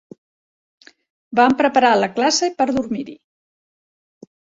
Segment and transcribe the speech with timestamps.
[1.39, 3.15] Vam preparar la classe per dormir-hi.